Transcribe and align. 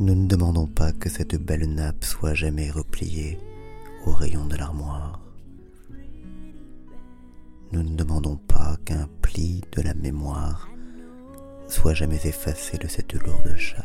Nous 0.00 0.14
ne 0.14 0.26
demandons 0.26 0.66
pas 0.66 0.92
que 0.92 1.10
cette 1.10 1.36
belle 1.36 1.74
nappe 1.74 2.04
soit 2.04 2.32
jamais 2.32 2.70
repliée 2.70 3.38
au 4.06 4.12
rayon 4.12 4.46
de 4.46 4.56
l'armoire. 4.56 5.20
Nous 7.70 7.82
ne 7.82 7.94
demandons 7.94 8.36
pas 8.36 8.78
qu'un 8.86 9.10
pli 9.20 9.60
de 9.72 9.82
la 9.82 9.92
mémoire 9.92 10.70
soit 11.68 11.92
jamais 11.92 12.26
effacé 12.26 12.78
de 12.78 12.88
cette 12.88 13.12
lourde 13.12 13.54
chape. 13.58 13.84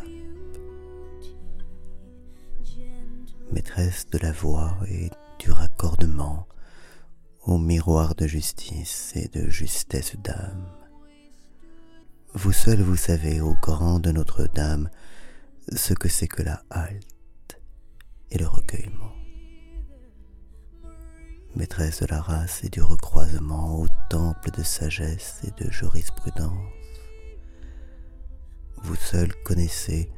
Maîtresse 3.52 4.08
de 4.10 4.18
la 4.20 4.32
voix 4.32 4.78
et 4.90 5.10
du 5.40 5.52
raccordement 5.52 6.48
au 7.44 7.58
miroir 7.58 8.16
de 8.16 8.26
justice 8.26 9.12
et 9.18 9.28
de 9.28 9.50
justesse 9.50 10.16
d'âme. 10.24 10.66
Vous 12.34 12.54
seul 12.54 12.82
vous 12.82 12.96
savez, 12.96 13.42
au 13.42 13.54
grand 13.62 14.00
de 14.00 14.12
Notre-Dame, 14.12 14.90
ce 15.74 15.94
que 15.94 16.10
c'est 16.10 16.28
que 16.28 16.44
la 16.44 16.62
halte 16.70 17.60
et 18.32 18.38
le 18.38 18.48
recueillement. 18.48 19.14
Maîtresse 21.56 22.02
de 22.02 22.08
la 22.08 22.22
race 22.22 22.64
et 22.64 22.70
du 22.70 22.82
recroisement 22.82 23.80
au 23.80 23.88
temple 24.10 24.52
de 24.52 24.62
sagesse 24.62 25.40
et 25.44 25.64
de 25.64 25.72
jurisprudence, 25.72 26.52
vous 28.84 28.96
seul 28.96 29.34
connaissez, 29.44 30.12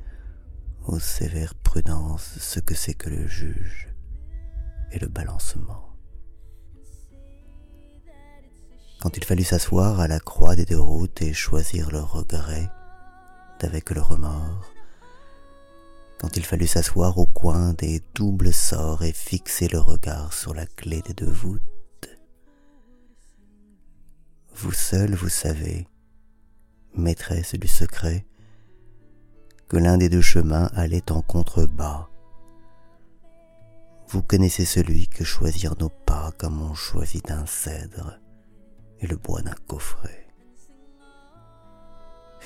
ô 0.86 1.00
sévère 1.00 1.56
prudence, 1.56 2.38
ce 2.40 2.60
que 2.60 2.76
c'est 2.76 2.96
que 2.96 3.10
le 3.10 3.28
juge 3.28 3.88
et 4.92 5.00
le 5.00 5.08
balancement. 5.08 5.94
Quand 9.00 9.16
il 9.16 9.24
fallut 9.24 9.44
s'asseoir 9.44 10.00
à 10.00 10.08
la 10.08 10.20
croix 10.20 10.56
des 10.56 10.66
deux 10.66 10.80
routes 10.80 11.22
et 11.22 11.34
choisir 11.34 11.92
le 11.92 12.00
regret 12.00 12.68
d'avec 13.60 13.92
le 13.92 14.02
remords, 14.02 14.74
quand 16.20 16.36
il 16.38 16.46
fallut 16.46 16.68
s'asseoir 16.68 17.18
au 17.18 17.26
coin 17.26 17.74
des 17.74 18.02
doubles 18.16 18.54
sorts 18.54 19.04
et 19.04 19.14
fixer 19.14 19.68
le 19.68 19.80
regard 19.80 20.34
sur 20.34 20.54
la 20.54 20.66
clé 20.66 21.02
des 21.02 21.14
deux 21.14 21.30
voûtes. 21.30 21.62
Vous 24.56 24.72
seul 24.72 25.14
vous 25.14 25.30
savez, 25.30 25.88
maîtresse 26.96 27.54
du 27.56 27.68
secret, 27.68 28.26
que 29.68 29.78
l'un 29.78 29.98
des 29.98 30.10
deux 30.10 30.22
chemins 30.22 30.70
allait 30.74 31.12
en 31.12 31.22
contrebas. 31.22 32.10
Vous 34.08 34.24
connaissez 34.24 34.66
celui 34.66 35.08
que 35.08 35.24
choisir 35.24 35.76
nos 35.80 35.90
pas 35.90 36.32
comme 36.38 36.62
on 36.62 36.74
choisit 36.74 37.30
un 37.30 37.46
cèdre 37.46 38.20
et 39.00 39.08
le 39.08 39.18
bois 39.18 39.42
d'un 39.42 39.56
coffret. 39.68 40.28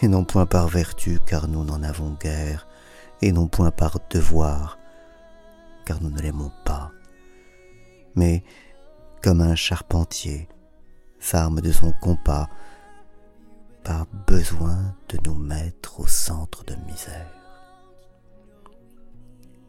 Et 0.02 0.08
non 0.08 0.26
point 0.26 0.48
par 0.48 0.68
vertu, 0.68 1.20
car 1.28 1.48
nous 1.48 1.64
n'en 1.64 1.84
avons 1.84 2.18
guère, 2.20 2.68
et 3.22 3.32
non 3.32 3.48
point 3.48 3.72
par 3.72 4.00
devoir, 4.10 4.80
car 5.86 6.02
nous 6.02 6.10
ne 6.10 6.20
l'aimons 6.22 6.52
pas, 6.66 6.92
mais 8.16 8.44
comme 9.22 9.42
un 9.42 9.56
charpentier 9.56 10.48
s'arme 11.20 11.62
de 11.62 11.72
son 11.72 11.92
compas 11.92 12.50
par 13.84 14.06
besoin 14.28 14.96
de 15.10 15.18
nous 15.26 15.36
mettre 15.36 16.00
au 16.00 16.08
centre 16.08 16.64
de 16.66 16.76
misère. 16.88 17.31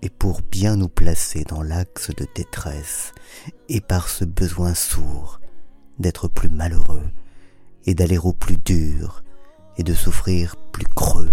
Et 0.03 0.11
pour 0.11 0.43
bien 0.43 0.77
nous 0.77 0.89
placer 0.89 1.45
dans 1.45 1.63
l'axe 1.63 2.11
de 2.11 2.27
détresse, 2.35 3.13
et 3.69 3.81
par 3.81 4.09
ce 4.09 4.25
besoin 4.25 4.75
sourd 4.75 5.41
d'être 5.99 6.29
plus 6.29 6.49
malheureux, 6.49 7.09
et 7.85 7.95
d'aller 7.95 8.19
au 8.19 8.33
plus 8.33 8.57
dur, 8.57 9.23
et 9.77 9.83
de 9.83 9.95
souffrir 9.95 10.57
plus 10.73 10.87
creux, 10.87 11.33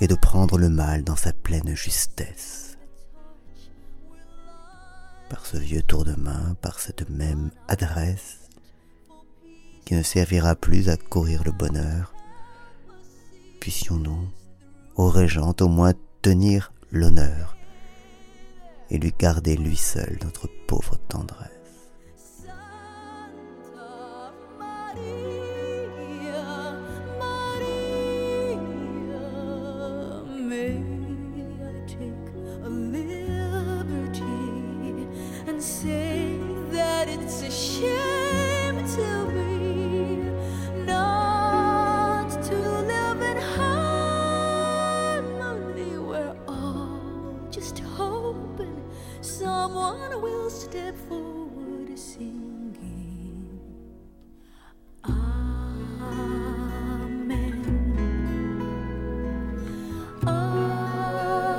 et 0.00 0.08
de 0.08 0.14
prendre 0.14 0.58
le 0.58 0.68
mal 0.68 1.04
dans 1.04 1.16
sa 1.16 1.32
pleine 1.32 1.76
justesse. 1.76 2.76
Par 5.30 5.46
ce 5.46 5.56
vieux 5.56 5.82
tour 5.82 6.04
de 6.04 6.14
main, 6.14 6.56
par 6.60 6.80
cette 6.80 7.08
même 7.08 7.50
adresse, 7.68 8.48
qui 9.84 9.94
ne 9.94 10.02
servira 10.02 10.54
plus 10.54 10.88
à 10.88 10.96
courir 10.96 11.44
le 11.44 11.52
bonheur, 11.52 12.12
puissions-nous, 13.60 14.28
ô 14.96 15.08
régente, 15.08 15.62
au 15.62 15.68
moins 15.68 15.92
tenir 16.20 16.72
l'honneur 16.90 17.56
et 18.90 18.98
lui 18.98 19.14
garder 19.18 19.56
lui 19.56 19.76
seul 19.76 20.18
notre 20.22 20.48
pauvre 20.66 20.81
someone 49.62 50.12
will 50.20 50.50
step 50.50 50.96
forward 51.08 51.96
singing. 51.96 53.48
Amen. 55.04 55.52
Amen. 60.26 61.52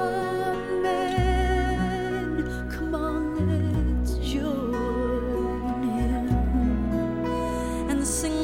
Come 2.69 2.93
on, 2.93 3.23
let's 3.47 4.17
join 4.17 5.83
him 5.95 6.27
and 7.89 8.05
sing. 8.05 8.42